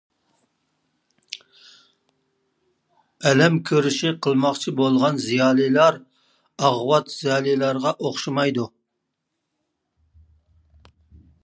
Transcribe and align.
ئەلەم 3.31 3.59
كۈرىشى 3.71 4.13
قىلماقچى 4.27 4.73
بولغان 4.81 5.21
زىيالىيلار 5.27 6.01
ئاغۋات 6.69 7.15
زىيالىيلارغا 7.19 7.95
ئوخشىمايدۇ. 7.99 8.69